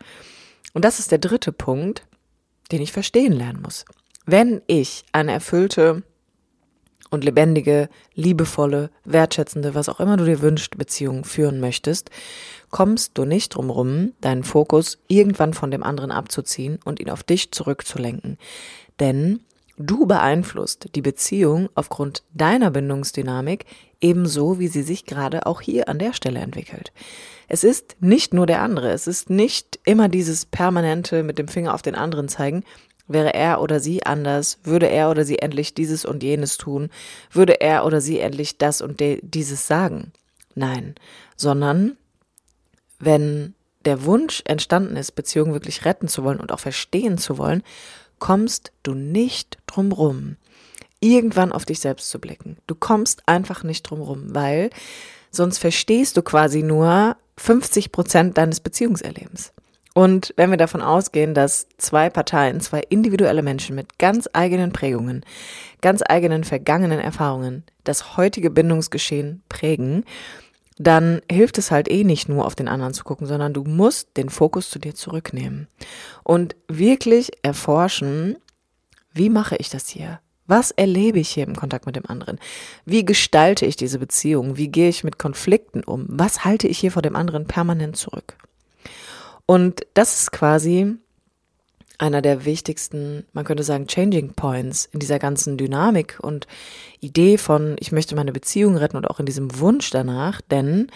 Und 0.74 0.86
das 0.86 1.00
ist 1.00 1.12
der 1.12 1.20
dritte 1.20 1.52
Punkt, 1.52 2.06
den 2.72 2.82
ich 2.82 2.92
verstehen 2.92 3.34
lernen 3.34 3.62
muss. 3.62 3.86
Wenn 4.26 4.62
ich 4.68 5.04
eine 5.12 5.32
erfüllte 5.32 6.04
und 7.10 7.24
lebendige, 7.24 7.90
liebevolle, 8.14 8.90
wertschätzende, 9.04 9.76
was 9.76 9.90
auch 9.90 10.00
immer 10.00 10.18
du 10.18 10.26
dir 10.26 10.42
wünschst, 10.42 10.78
Beziehung 10.78 11.26
führen 11.26 11.60
möchtest, 11.60 12.10
kommst 12.70 13.18
du 13.18 13.26
nicht 13.26 13.56
drum 13.56 13.70
rum, 13.70 14.14
deinen 14.22 14.44
Fokus 14.44 15.00
irgendwann 15.08 15.54
von 15.54 15.72
dem 15.72 15.84
anderen 15.84 16.12
abzuziehen 16.12 16.80
und 16.86 17.00
ihn 17.00 17.10
auf 17.10 17.24
dich 17.24 17.52
zurückzulenken. 17.52 18.38
Denn 19.00 19.42
du 19.78 20.06
beeinflusst 20.06 20.90
die 20.96 21.02
Beziehung 21.02 21.70
aufgrund 21.76 22.24
deiner 22.34 22.72
Bindungsdynamik 22.72 23.66
ebenso, 24.00 24.60
wie 24.60 24.68
sie 24.68 24.84
sich 24.84 25.06
gerade 25.06 25.46
auch 25.46 25.62
hier 25.62 25.90
an 25.90 26.00
der 26.00 26.13
Stelle 26.13 26.40
entwickelt. 26.40 26.92
Es 27.48 27.63
ist 27.63 27.98
nicht 28.00 28.34
nur 28.34 28.46
der 28.46 28.62
andere, 28.62 28.92
es 28.92 29.08
ist 29.08 29.30
nicht 29.30 29.80
immer 29.86 30.10
dieses 30.10 30.46
permanente 30.46 31.24
mit 31.24 31.38
dem 31.38 31.48
Finger 31.48 31.74
auf 31.74 31.82
den 31.82 31.96
anderen 31.96 32.30
zeigen, 32.30 32.63
Wäre 33.12 33.34
er 33.34 33.62
oder 33.62 33.82
sie 33.82 34.06
anders, 34.06 34.60
würde 34.63 34.88
er 34.88 35.10
oder 35.10 35.25
sie 35.25 35.40
endlich 35.40 35.74
dieses 35.74 36.06
und 36.06 36.24
jenes 36.24 36.58
tun, 36.58 36.90
würde 37.30 37.60
er 37.60 37.86
oder 37.86 38.00
sie 38.00 38.20
endlich 38.20 38.58
das 38.58 38.82
und 38.82 39.01
dieses 39.22 39.68
sagen. 39.68 40.13
Nein, 40.56 40.96
sondern 41.36 41.98
wenn 43.00 43.54
der 43.84 44.06
Wunsch 44.06 44.44
entstanden 44.46 44.96
ist, 44.96 45.12
Beziehungen 45.12 45.54
wirklich 45.54 45.84
retten 45.84 46.08
zu 46.08 46.24
wollen 46.24 46.40
und 46.40 46.51
auch 46.54 46.60
verstehen 46.60 47.18
zu 47.18 47.38
wollen, 47.38 47.63
kommst 48.22 48.72
du 48.84 48.94
nicht 48.94 49.58
drum 49.68 49.92
rum, 49.92 50.38
irgendwann 51.01 51.51
auf 51.51 51.66
dich 51.66 51.82
selbst 51.82 52.10
zu 52.10 52.20
blicken. 52.20 52.56
Du 52.68 52.75
kommst 52.75 53.28
einfach 53.28 53.63
nicht 53.63 53.84
drum 53.84 54.00
rum, 54.00 54.28
weil 54.30 54.70
sonst 55.32 55.58
verstehst 55.58 56.16
du 56.16 56.22
quasi 56.22 56.63
nur 56.63 57.18
50 57.38 57.92
Prozent 57.92 58.38
deines 58.38 58.62
Beziehungserlebens. 58.62 59.51
Und 59.94 60.34
wenn 60.38 60.51
wir 60.51 60.58
davon 60.58 60.82
ausgehen, 60.82 61.34
dass 61.34 61.68
zwei 61.78 62.10
Parteien, 62.10 62.62
zwei 62.62 62.82
individuelle 62.88 63.42
Menschen 63.42 63.75
mit 63.75 64.00
ganz 64.00 64.30
eigenen 64.32 64.72
Prägungen, 64.72 65.25
ganz 65.82 66.01
eigenen 66.08 66.46
vergangenen 66.46 67.00
Erfahrungen 67.00 67.63
das 67.84 68.16
heutige 68.16 68.51
Bindungsgeschehen 68.51 69.42
prägen, 69.50 70.06
dann 70.84 71.22
hilft 71.30 71.58
es 71.58 71.72
halt 71.72 71.90
eh 71.90 72.04
nicht 72.04 72.30
nur 72.30 72.46
auf 72.46 72.56
den 72.56 72.68
anderen 72.68 72.94
zu 72.94 73.04
gucken, 73.04 73.28
sondern 73.28 73.54
du 73.54 73.64
musst 73.64 74.18
den 74.18 74.30
Fokus 74.30 74.70
zu 74.70 74.80
dir 74.80 74.96
zurücknehmen 74.96 75.68
und 76.24 76.56
wirklich 76.68 77.32
erforschen, 77.44 78.38
wie 79.14 79.30
mache 79.30 79.56
ich 79.58 79.70
das 79.70 79.88
hier? 79.88 80.20
Was 80.48 80.72
erlebe 80.72 81.20
ich 81.20 81.30
hier 81.30 81.46
im 81.46 81.56
Kontakt 81.56 81.86
mit 81.86 81.96
dem 81.96 82.08
anderen? 82.08 82.40
Wie 82.86 83.06
gestalte 83.06 83.66
ich 83.66 83.76
diese 83.76 84.00
Beziehung? 84.00 84.58
Wie 84.58 84.68
gehe 84.68 84.90
ich 84.90 85.04
mit 85.04 85.18
Konflikten 85.18 85.84
um? 85.84 86.06
Was 86.10 86.44
halte 86.44 86.68
ich 86.68 86.80
hier 86.80 86.92
vor 86.92 87.02
dem 87.02 87.16
anderen 87.16 87.46
permanent 87.46 87.96
zurück? 87.96 88.36
Und 89.46 89.86
das 89.94 90.20
ist 90.20 90.32
quasi 90.32 90.98
einer 92.01 92.24
der 92.24 92.46
wichtigsten, 92.46 93.25
man 93.31 93.46
könnte 93.46 93.63
sagen, 93.63 93.86
Changing 93.86 94.34
Points 94.34 94.86
in 94.86 95.00
dieser 95.00 95.20
ganzen 95.20 95.58
Dynamik 95.58 96.17
und 96.20 96.48
Idee 97.00 97.38
von, 97.38 97.75
ich 97.79 97.91
möchte 97.91 98.15
meine 98.15 98.31
Beziehung 98.31 98.75
retten 98.75 98.98
und 98.98 99.08
auch 99.08 99.20
in 99.20 99.27
diesem 99.27 99.60
Wunsch 99.60 99.91
danach, 99.91 100.41
denn 100.41 100.88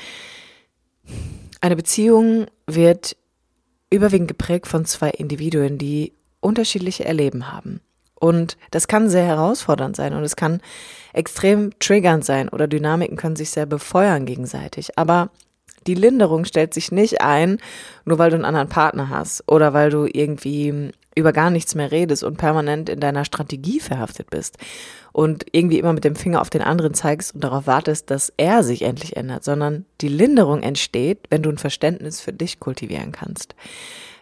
eine 1.61 1.75
Beziehung 1.75 2.47
wird 2.65 3.15
überwiegend 3.91 4.27
geprägt 4.27 4.65
von 4.65 4.85
zwei 4.85 5.11
Individuen, 5.11 5.77
die 5.77 6.13
unterschiedliche 6.39 7.05
Erleben 7.05 7.51
haben. 7.51 7.81
Und 8.15 8.57
das 8.71 8.87
kann 8.87 9.07
sehr 9.07 9.25
herausfordernd 9.25 9.95
sein 9.95 10.13
und 10.13 10.23
es 10.23 10.35
kann 10.35 10.59
extrem 11.13 11.77
triggernd 11.79 12.25
sein 12.25 12.49
oder 12.49 12.67
Dynamiken 12.67 13.15
können 13.15 13.35
sich 13.35 13.51
sehr 13.51 13.67
befeuern 13.67 14.25
gegenseitig. 14.25 14.97
Aber 14.97 15.29
die 15.87 15.95
Linderung 15.95 16.45
stellt 16.45 16.73
sich 16.73 16.91
nicht 16.91 17.21
ein, 17.21 17.57
nur 18.05 18.17
weil 18.17 18.29
du 18.29 18.35
einen 18.35 18.45
anderen 18.45 18.69
Partner 18.69 19.09
hast 19.09 19.43
oder 19.47 19.73
weil 19.73 19.89
du 19.89 20.07
irgendwie 20.11 20.91
über 21.15 21.31
gar 21.31 21.49
nichts 21.49 21.75
mehr 21.75 21.91
redest 21.91 22.23
und 22.23 22.37
permanent 22.37 22.89
in 22.89 22.99
deiner 22.99 23.23
Strategie 23.23 23.79
verhaftet 23.79 24.29
bist 24.29 24.57
und 25.13 25.45
irgendwie 25.53 25.79
immer 25.79 25.93
mit 25.93 26.03
dem 26.03 26.15
Finger 26.15 26.41
auf 26.41 26.49
den 26.49 26.61
anderen 26.61 26.93
zeigst 26.93 27.33
und 27.33 27.43
darauf 27.43 27.67
wartest, 27.67 28.11
dass 28.11 28.33
er 28.35 28.63
sich 28.63 28.81
endlich 28.81 29.15
ändert, 29.15 29.45
sondern 29.45 29.85
die 30.01 30.09
Linderung 30.09 30.61
entsteht, 30.61 31.19
wenn 31.29 31.41
du 31.41 31.49
ein 31.49 31.57
Verständnis 31.57 32.19
für 32.19 32.33
dich 32.33 32.59
kultivieren 32.59 33.13
kannst. 33.13 33.55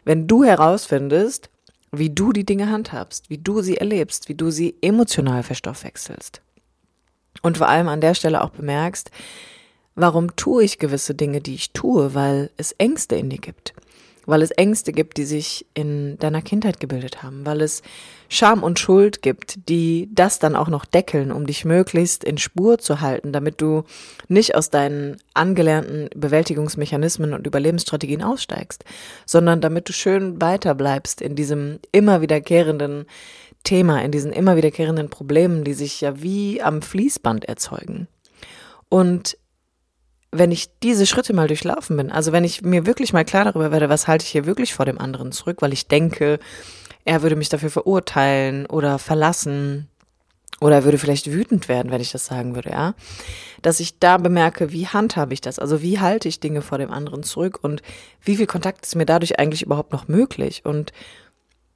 Wenn 0.06 0.28
du 0.28 0.44
herausfindest, 0.44 1.50
wie 1.92 2.10
du 2.10 2.32
die 2.32 2.46
Dinge 2.46 2.70
handhabst, 2.70 3.30
wie 3.30 3.38
du 3.40 3.62
sie 3.62 3.78
erlebst, 3.78 4.30
wie 4.30 4.36
du 4.36 4.52
sie 4.52 4.76
emotional 4.82 5.44
verstoffwechselst. 5.44 6.42
Und 7.42 7.58
vor 7.58 7.70
allem 7.70 7.88
an 7.88 8.02
der 8.02 8.14
Stelle 8.14 8.44
auch 8.44 8.50
bemerkst, 8.52 9.10
warum 9.96 10.36
tue 10.36 10.64
ich 10.64 10.80
gewisse 10.80 11.16
Dinge, 11.16 11.42
die 11.42 11.56
ich 11.56 11.72
tue, 11.72 12.14
weil 12.14 12.50
es 12.58 12.74
Ängste 12.74 13.16
in 13.16 13.30
dir 13.30 13.40
gibt. 13.40 13.74
Weil 14.26 14.42
es 14.42 14.52
Ängste 14.52 14.94
gibt, 14.94 15.18
die 15.18 15.26
sich 15.26 15.66
in 15.74 16.18
deiner 16.18 16.42
Kindheit 16.42 16.80
gebildet 16.80 17.24
haben, 17.24 17.46
weil 17.46 17.60
es 17.60 17.82
Scham 18.30 18.64
und 18.64 18.80
Schuld 18.80 19.22
gibt, 19.22 19.68
die 19.68 20.08
das 20.14 20.40
dann 20.40 20.56
auch 20.56 20.70
noch 20.70 20.86
deckeln, 20.86 21.30
um 21.30 21.46
dich 21.46 21.66
möglichst 21.66 22.24
in 22.24 22.38
Spur 22.38 22.78
zu 22.78 23.02
halten, 23.02 23.34
damit 23.34 23.60
du 23.60 23.84
nicht 24.30 24.56
aus 24.56 24.70
deinen 24.70 25.18
angelernten 25.34 26.10
Bewältigungsmechanismen 26.16 27.34
und 27.34 27.46
Überlebensstrategien 27.46 28.24
aussteigst, 28.24 28.86
sondern 29.26 29.60
damit 29.60 29.90
du 29.90 29.94
schön 29.94 30.40
weiterbleibst 30.42 31.22
in 31.22 31.36
diesem 31.36 31.80
immer 31.92 32.22
wiederkehrenden 32.22 33.08
Thema, 33.66 34.02
in 34.02 34.12
diesen 34.12 34.32
immer 34.32 34.56
wiederkehrenden 34.56 35.10
Problemen, 35.10 35.66
die 35.66 35.74
sich 35.74 36.00
ja 36.00 36.22
wie 36.22 36.62
am 36.62 36.82
Fließband 36.82 37.46
erzeugen. 37.46 38.08
Und 38.88 39.38
wenn 40.34 40.52
ich 40.52 40.70
diese 40.82 41.06
Schritte 41.06 41.34
mal 41.34 41.48
durchlaufen 41.48 41.98
bin, 41.98 42.12
also 42.12 42.32
wenn 42.32 42.44
ich 42.44 42.62
mir 42.62 42.86
wirklich 42.86 43.14
mal 43.14 43.26
klar 43.26 43.46
darüber 43.46 43.72
werde, 43.72 43.90
was 43.90 44.08
halte 44.08 44.26
ich 44.26 44.32
hier 44.32 44.46
wirklich 44.46 44.74
vor 44.74 44.86
dem 44.86 45.00
anderen 45.00 45.32
zurück, 45.32 45.62
weil 45.62 45.74
ich 45.74 45.88
denke, 45.88 46.40
er 47.06 47.22
würde 47.22 47.36
mich 47.36 47.50
dafür 47.50 47.70
verurteilen 47.70 48.66
oder 48.66 49.00
verlassen 49.00 49.90
oder 50.62 50.76
er 50.76 50.84
würde 50.86 50.98
vielleicht 50.98 51.32
wütend 51.32 51.68
werden, 51.68 51.92
wenn 51.92 52.02
ich 52.02 52.12
das 52.12 52.26
sagen 52.26 52.56
würde, 52.56 52.72
ja, 52.72 52.94
dass 53.62 53.80
ich 53.80 54.00
da 54.00 54.18
bemerke, 54.18 54.72
wie 54.72 54.88
handhabe 54.88 55.34
ich 55.34 55.42
das, 55.42 55.60
also 55.60 55.82
wie 55.82 56.00
halte 56.00 56.28
ich 56.28 56.40
Dinge 56.40 56.62
vor 56.62 56.78
dem 56.78 56.92
anderen 56.92 57.24
zurück 57.24 57.60
und 57.62 57.82
wie 58.22 58.38
viel 58.38 58.48
Kontakt 58.48 58.86
ist 58.86 58.96
mir 58.96 59.06
dadurch 59.06 59.40
eigentlich 59.40 59.64
überhaupt 59.64 59.92
noch 59.92 60.08
möglich? 60.08 60.64
Und 60.64 60.94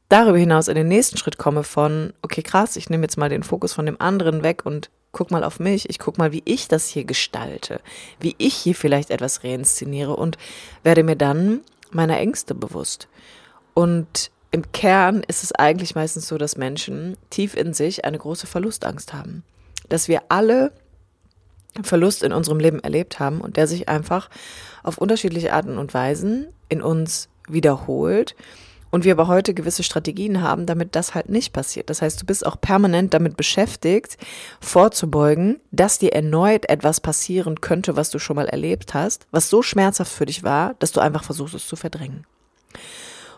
darüber 0.10 0.38
hinaus 0.38 0.68
in 0.68 0.76
den 0.76 0.88
nächsten 0.88 1.18
Schritt 1.18 1.38
komme 1.38 1.64
von, 1.64 2.14
okay, 2.22 2.42
krass, 2.42 2.76
ich 2.76 2.90
nehme 2.90 3.04
jetzt 3.04 3.18
mal 3.18 3.30
den 3.30 3.44
Fokus 3.44 3.74
von 3.74 3.86
dem 3.86 4.00
anderen 4.00 4.44
weg 4.44 4.66
und 4.66 4.90
guck 5.18 5.32
mal 5.32 5.44
auf 5.44 5.60
mich, 5.60 5.90
ich 5.90 5.98
guck 5.98 6.20
mal, 6.20 6.32
wie 6.32 6.44
ich 6.46 6.68
das 6.68 6.88
hier 6.90 7.04
gestalte, 7.04 7.82
wie 8.20 8.36
ich 8.38 8.54
hier 8.54 8.76
vielleicht 8.76 9.10
etwas 9.10 9.44
reinszeniere 9.44 10.16
und 10.16 10.38
werde 10.84 11.04
mir 11.04 11.16
dann 11.16 11.62
meiner 11.90 12.20
Ängste 12.20 12.54
bewusst. 12.54 13.08
Und 13.74 14.30
im 14.52 14.72
Kern 14.74 15.24
ist 15.28 15.42
es 15.42 15.54
eigentlich 15.54 15.96
meistens 15.96 16.28
so, 16.28 16.38
dass 16.38 16.56
Menschen 16.56 17.18
tief 17.32 17.56
in 17.56 17.74
sich 17.74 18.06
eine 18.06 18.20
große 18.20 18.46
Verlustangst 18.46 19.12
haben. 19.12 19.44
Dass 19.90 20.08
wir 20.08 20.22
alle 20.30 20.72
Verlust 21.82 22.22
in 22.22 22.32
unserem 22.32 22.60
Leben 22.60 22.80
erlebt 22.80 23.20
haben 23.20 23.42
und 23.42 23.58
der 23.58 23.66
sich 23.66 23.90
einfach 23.90 24.30
auf 24.84 25.00
unterschiedliche 25.00 25.52
Arten 25.52 25.80
und 25.80 25.96
Weisen 25.96 26.50
in 26.70 26.84
uns 26.84 27.28
wiederholt 27.48 28.36
und 28.92 29.04
wir 29.04 29.14
aber 29.14 29.28
heute 29.28 29.54
gewisse 29.54 29.84
Strategien 29.84 30.42
haben, 30.42 30.66
damit 30.66 30.96
das 30.96 31.16
halt 31.16 31.30
nicht 31.30 31.54
passiert. 31.54 31.90
Das 31.90 32.02
heißt, 32.02 32.22
du 32.22 32.26
bist 32.26 32.46
auch 32.46 32.60
permanent 32.60 33.14
damit 33.14 33.38
beschäftigt, 33.38 34.18
vorzubeugen, 34.60 35.60
dass 35.72 36.00
dir 36.00 36.14
erneut 36.14 36.70
etwas 36.70 37.02
passieren 37.02 37.62
könnte, 37.62 37.96
was 37.96 38.10
du 38.10 38.20
schon 38.20 38.36
mal 38.36 38.48
erlebt 38.48 38.94
hast, 38.94 39.28
was 39.32 39.50
so 39.50 39.62
schmerzhaft 39.62 40.12
für 40.12 40.26
dich 40.26 40.44
war, 40.44 40.76
dass 40.80 40.92
du 40.92 41.00
einfach 41.00 41.24
versuchst, 41.24 41.56
es 41.56 41.68
zu 41.68 41.76
verdrängen. 41.76 42.26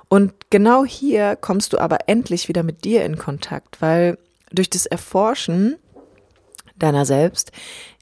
Und 0.08 0.34
genau 0.50 0.86
hier 0.86 1.36
kommst 1.36 1.74
du 1.74 1.78
aber 1.78 2.08
endlich 2.08 2.48
wieder 2.48 2.64
mit 2.64 2.84
dir 2.84 3.06
in 3.06 3.18
Kontakt, 3.18 3.82
weil 3.82 4.18
durch 4.52 4.70
das 4.70 4.88
Erforschen 4.88 5.78
deiner 6.76 7.06
selbst 7.06 7.52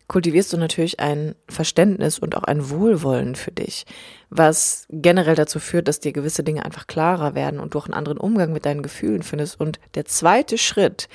kultivierst 0.07 0.53
du 0.53 0.57
natürlich 0.57 0.99
ein 0.99 1.35
Verständnis 1.49 2.17
und 2.19 2.35
auch 2.35 2.43
ein 2.43 2.69
Wohlwollen 2.69 3.35
für 3.35 3.51
dich, 3.51 3.85
was 4.29 4.87
generell 4.89 5.35
dazu 5.35 5.59
führt, 5.59 5.87
dass 5.87 5.99
dir 5.99 6.13
gewisse 6.13 6.43
Dinge 6.43 6.63
einfach 6.63 6.87
klarer 6.87 7.35
werden 7.35 7.59
und 7.59 7.73
du 7.73 7.79
auch 7.79 7.85
einen 7.85 7.93
anderen 7.93 8.17
Umgang 8.17 8.53
mit 8.53 8.65
deinen 8.65 8.83
Gefühlen 8.83 9.23
findest. 9.23 9.59
Und 9.59 9.79
der 9.95 10.05
zweite 10.05 10.57
Schritt, 10.57 11.09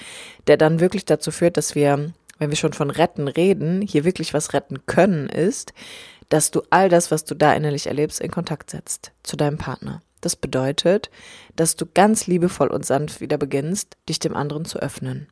der 0.46 0.56
dann 0.56 0.80
wirklich 0.80 1.04
dazu 1.04 1.30
führt, 1.30 1.56
dass 1.56 1.75
wir, 1.75 2.12
wenn 2.38 2.50
wir 2.50 2.56
schon 2.56 2.75
von 2.75 2.90
retten 2.90 3.28
reden, 3.28 3.80
hier 3.80 4.04
wirklich 4.04 4.34
was 4.34 4.52
retten 4.52 4.84
können, 4.87 5.28
ist, 5.28 5.72
dass 6.28 6.50
du 6.50 6.62
all 6.70 6.88
das, 6.88 7.11
was 7.11 7.25
du 7.25 7.34
da 7.34 7.52
innerlich 7.54 7.87
erlebst, 7.87 8.20
in 8.20 8.30
Kontakt 8.30 8.70
setzt 8.70 9.12
zu 9.22 9.37
deinem 9.37 9.58
Partner. 9.58 10.02
Das 10.20 10.37
bedeutet, 10.37 11.11
dass 11.56 11.76
du 11.76 11.84
ganz 11.84 12.26
liebevoll 12.26 12.68
und 12.68 12.87
sanft 12.87 13.20
wieder 13.20 13.38
beginnst, 13.38 13.96
dich 14.08 14.18
dem 14.18 14.37
anderen 14.37 14.64
zu 14.64 14.78
öffnen, 14.78 15.28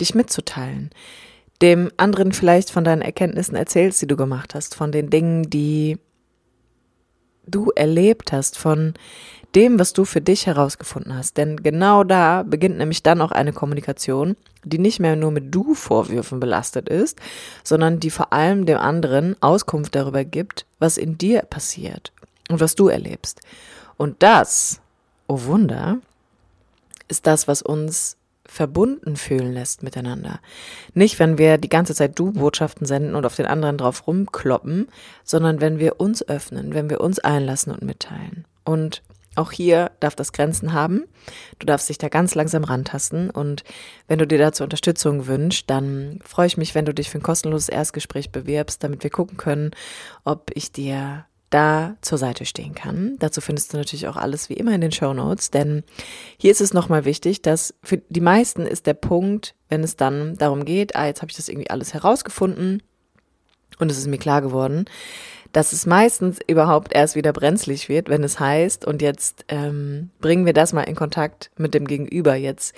dich 0.00 0.14
mitzuteilen, 0.14 0.90
dem 1.62 1.90
anderen 1.96 2.32
vielleicht 2.32 2.70
von 2.70 2.84
deinen 2.84 3.02
Erkenntnissen 3.02 3.56
erzählst, 3.56 4.00
die 4.02 4.06
du 4.06 4.16
gemacht 4.16 4.54
hast, 4.54 4.74
von 4.74 4.92
den 4.92 5.10
Dingen, 5.10 5.50
die 5.50 5.98
du 7.46 7.70
erlebt 7.74 8.32
hast, 8.32 8.58
von 8.58 8.94
dem, 9.54 9.78
was 9.78 9.92
du 9.92 10.04
für 10.04 10.20
dich 10.20 10.46
herausgefunden 10.46 11.16
hast. 11.16 11.36
Denn 11.36 11.56
genau 11.56 12.04
da 12.04 12.42
beginnt 12.42 12.78
nämlich 12.78 13.02
dann 13.02 13.22
auch 13.22 13.32
eine 13.32 13.52
Kommunikation, 13.52 14.36
die 14.64 14.78
nicht 14.78 15.00
mehr 15.00 15.16
nur 15.16 15.30
mit 15.30 15.54
Du-Vorwürfen 15.54 16.38
belastet 16.38 16.88
ist, 16.88 17.18
sondern 17.64 18.00
die 18.00 18.10
vor 18.10 18.32
allem 18.32 18.66
dem 18.66 18.78
anderen 18.78 19.40
Auskunft 19.40 19.94
darüber 19.94 20.24
gibt, 20.24 20.66
was 20.78 20.98
in 20.98 21.16
dir 21.16 21.42
passiert 21.42 22.12
und 22.50 22.60
was 22.60 22.74
du 22.74 22.88
erlebst. 22.88 23.40
Und 23.96 24.22
das, 24.22 24.80
oh 25.26 25.44
Wunder, 25.44 25.98
ist 27.08 27.26
das, 27.26 27.48
was 27.48 27.62
uns 27.62 28.17
verbunden 28.48 29.16
fühlen 29.16 29.52
lässt 29.52 29.82
miteinander. 29.82 30.40
Nicht, 30.94 31.18
wenn 31.18 31.38
wir 31.38 31.58
die 31.58 31.68
ganze 31.68 31.94
Zeit 31.94 32.18
Du-Botschaften 32.18 32.86
senden 32.86 33.14
und 33.14 33.26
auf 33.26 33.36
den 33.36 33.46
anderen 33.46 33.78
drauf 33.78 34.06
rumkloppen, 34.06 34.88
sondern 35.22 35.60
wenn 35.60 35.78
wir 35.78 36.00
uns 36.00 36.26
öffnen, 36.26 36.74
wenn 36.74 36.90
wir 36.90 37.00
uns 37.00 37.18
einlassen 37.20 37.72
und 37.72 37.82
mitteilen. 37.82 38.46
Und 38.64 39.02
auch 39.38 39.52
hier 39.52 39.92
darf 40.00 40.16
das 40.16 40.32
Grenzen 40.32 40.72
haben. 40.72 41.04
Du 41.60 41.66
darfst 41.66 41.88
dich 41.88 41.98
da 41.98 42.08
ganz 42.08 42.34
langsam 42.34 42.64
rantasten. 42.64 43.30
Und 43.30 43.62
wenn 44.08 44.18
du 44.18 44.26
dir 44.26 44.38
dazu 44.38 44.64
Unterstützung 44.64 45.28
wünschst, 45.28 45.70
dann 45.70 46.18
freue 46.24 46.48
ich 46.48 46.56
mich, 46.56 46.74
wenn 46.74 46.86
du 46.86 46.92
dich 46.92 47.08
für 47.08 47.18
ein 47.18 47.22
kostenloses 47.22 47.68
Erstgespräch 47.68 48.32
bewirbst, 48.32 48.82
damit 48.82 49.04
wir 49.04 49.10
gucken 49.10 49.36
können, 49.36 49.70
ob 50.24 50.50
ich 50.54 50.72
dir 50.72 51.26
da 51.50 51.96
zur 52.02 52.18
Seite 52.18 52.44
stehen 52.44 52.74
kann. 52.74 53.16
Dazu 53.18 53.40
findest 53.40 53.72
du 53.72 53.78
natürlich 53.78 54.08
auch 54.08 54.16
alles 54.16 54.48
wie 54.48 54.54
immer 54.54 54.74
in 54.74 54.80
den 54.80 54.92
Show 54.92 55.14
Notes, 55.14 55.50
denn 55.50 55.82
hier 56.36 56.50
ist 56.50 56.60
es 56.60 56.74
nochmal 56.74 57.04
wichtig, 57.04 57.42
dass 57.42 57.74
für 57.82 57.98
die 58.08 58.20
meisten 58.20 58.66
ist 58.66 58.86
der 58.86 58.94
Punkt, 58.94 59.54
wenn 59.68 59.82
es 59.82 59.96
dann 59.96 60.36
darum 60.36 60.64
geht, 60.64 60.96
ah, 60.96 61.06
jetzt 61.06 61.22
habe 61.22 61.30
ich 61.30 61.36
das 61.36 61.48
irgendwie 61.48 61.70
alles 61.70 61.94
herausgefunden 61.94 62.82
und 63.78 63.90
es 63.90 63.98
ist 63.98 64.06
mir 64.06 64.18
klar 64.18 64.42
geworden, 64.42 64.84
dass 65.52 65.72
es 65.72 65.86
meistens 65.86 66.38
überhaupt 66.46 66.94
erst 66.94 67.16
wieder 67.16 67.32
brenzlig 67.32 67.88
wird, 67.88 68.08
wenn 68.08 68.22
es 68.22 68.38
heißt, 68.38 68.84
und 68.84 69.00
jetzt 69.00 69.44
ähm, 69.48 70.10
bringen 70.20 70.44
wir 70.44 70.52
das 70.52 70.72
mal 70.72 70.82
in 70.82 70.94
Kontakt 70.94 71.50
mit 71.56 71.72
dem 71.72 71.86
Gegenüber, 71.86 72.34
jetzt 72.34 72.74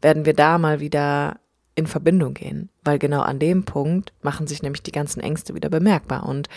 werden 0.00 0.24
wir 0.24 0.34
da 0.34 0.58
mal 0.58 0.80
wieder 0.80 1.38
in 1.74 1.86
Verbindung 1.86 2.34
gehen, 2.34 2.70
weil 2.82 2.98
genau 2.98 3.20
an 3.20 3.38
dem 3.38 3.64
Punkt 3.64 4.12
machen 4.22 4.46
sich 4.46 4.62
nämlich 4.62 4.82
die 4.82 4.92
ganzen 4.92 5.20
Ängste 5.20 5.54
wieder 5.54 5.68
bemerkbar 5.68 6.26
und 6.26 6.48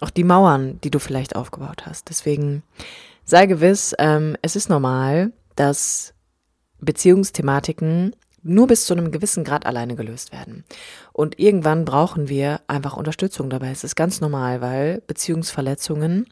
auch 0.00 0.10
die 0.10 0.24
Mauern, 0.24 0.80
die 0.82 0.90
du 0.90 0.98
vielleicht 0.98 1.36
aufgebaut 1.36 1.86
hast. 1.86 2.08
Deswegen 2.10 2.62
sei 3.24 3.46
gewiss, 3.46 3.94
ähm, 3.98 4.36
es 4.42 4.56
ist 4.56 4.68
normal, 4.68 5.32
dass 5.56 6.14
Beziehungsthematiken 6.80 8.14
nur 8.42 8.66
bis 8.66 8.84
zu 8.84 8.92
einem 8.92 9.10
gewissen 9.10 9.42
Grad 9.42 9.64
alleine 9.64 9.96
gelöst 9.96 10.30
werden. 10.30 10.64
Und 11.12 11.38
irgendwann 11.38 11.86
brauchen 11.86 12.28
wir 12.28 12.60
einfach 12.66 12.96
Unterstützung 12.96 13.48
dabei. 13.48 13.70
Es 13.70 13.84
ist 13.84 13.96
ganz 13.96 14.20
normal, 14.20 14.60
weil 14.60 15.02
Beziehungsverletzungen 15.06 16.26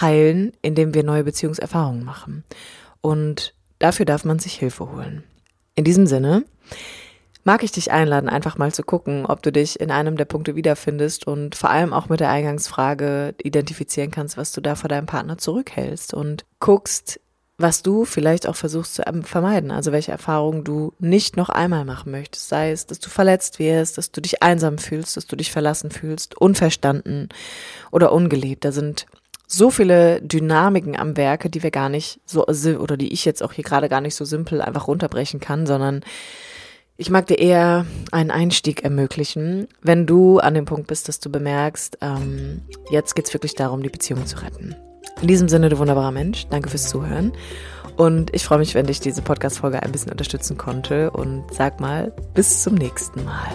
heilen, 0.00 0.52
indem 0.62 0.94
wir 0.94 1.04
neue 1.04 1.22
Beziehungserfahrungen 1.22 2.04
machen. 2.04 2.42
Und 3.00 3.54
dafür 3.78 4.04
darf 4.04 4.24
man 4.24 4.40
sich 4.40 4.54
Hilfe 4.54 4.90
holen. 4.90 5.22
In 5.76 5.84
diesem 5.84 6.06
Sinne, 6.06 6.44
mag 7.44 7.62
ich 7.62 7.72
dich 7.72 7.92
einladen, 7.92 8.28
einfach 8.28 8.58
mal 8.58 8.72
zu 8.72 8.82
gucken, 8.82 9.26
ob 9.26 9.42
du 9.42 9.52
dich 9.52 9.78
in 9.78 9.90
einem 9.90 10.16
der 10.16 10.24
Punkte 10.24 10.56
wiederfindest 10.56 11.26
und 11.26 11.54
vor 11.54 11.70
allem 11.70 11.92
auch 11.92 12.08
mit 12.08 12.20
der 12.20 12.30
Eingangsfrage 12.30 13.34
identifizieren 13.42 14.10
kannst, 14.10 14.36
was 14.36 14.52
du 14.52 14.60
da 14.60 14.74
vor 14.74 14.88
deinem 14.88 15.06
Partner 15.06 15.38
zurückhältst 15.38 16.14
und 16.14 16.44
guckst, 16.58 17.20
was 17.56 17.82
du 17.82 18.04
vielleicht 18.04 18.48
auch 18.48 18.56
versuchst 18.56 18.94
zu 18.96 19.02
vermeiden, 19.22 19.70
also 19.70 19.92
welche 19.92 20.10
Erfahrungen 20.10 20.64
du 20.64 20.92
nicht 20.98 21.36
noch 21.36 21.50
einmal 21.50 21.84
machen 21.84 22.10
möchtest, 22.10 22.48
sei 22.48 22.72
es, 22.72 22.86
dass 22.86 22.98
du 22.98 23.10
verletzt 23.10 23.60
wirst, 23.60 23.96
dass 23.96 24.10
du 24.10 24.20
dich 24.20 24.42
einsam 24.42 24.78
fühlst, 24.78 25.16
dass 25.16 25.26
du 25.26 25.36
dich 25.36 25.52
verlassen 25.52 25.90
fühlst, 25.90 26.36
unverstanden 26.36 27.28
oder 27.92 28.10
ungeliebt. 28.10 28.64
Da 28.64 28.72
sind 28.72 29.06
so 29.46 29.70
viele 29.70 30.20
Dynamiken 30.20 30.96
am 30.96 31.16
Werke, 31.16 31.48
die 31.48 31.62
wir 31.62 31.70
gar 31.70 31.90
nicht 31.90 32.20
so, 32.24 32.44
oder 32.46 32.96
die 32.96 33.12
ich 33.12 33.24
jetzt 33.24 33.42
auch 33.42 33.52
hier 33.52 33.64
gerade 33.64 33.88
gar 33.88 34.00
nicht 34.00 34.16
so 34.16 34.24
simpel 34.24 34.60
einfach 34.60 34.88
runterbrechen 34.88 35.38
kann, 35.38 35.66
sondern 35.66 36.02
ich 36.96 37.10
mag 37.10 37.26
dir 37.26 37.38
eher 37.38 37.86
einen 38.12 38.30
Einstieg 38.30 38.84
ermöglichen, 38.84 39.68
wenn 39.82 40.06
du 40.06 40.38
an 40.38 40.54
dem 40.54 40.64
Punkt 40.64 40.86
bist, 40.86 41.08
dass 41.08 41.18
du 41.20 41.30
bemerkst, 41.30 41.98
ähm, 42.00 42.62
jetzt 42.90 43.14
geht's 43.14 43.32
wirklich 43.32 43.54
darum, 43.54 43.82
die 43.82 43.88
Beziehung 43.88 44.24
zu 44.26 44.40
retten. 44.42 44.76
In 45.20 45.28
diesem 45.28 45.48
Sinne, 45.48 45.68
du 45.68 45.78
wunderbarer 45.78 46.12
Mensch, 46.12 46.46
danke 46.50 46.70
fürs 46.70 46.88
Zuhören. 46.88 47.32
Und 47.96 48.34
ich 48.34 48.44
freue 48.44 48.58
mich, 48.58 48.74
wenn 48.74 48.86
dich 48.86 49.00
diese 49.00 49.22
Podcast-Folge 49.22 49.82
ein 49.82 49.92
bisschen 49.92 50.10
unterstützen 50.10 50.56
konnte. 50.56 51.10
Und 51.10 51.44
sag 51.52 51.80
mal, 51.80 52.12
bis 52.34 52.62
zum 52.62 52.74
nächsten 52.74 53.24
Mal. 53.24 53.52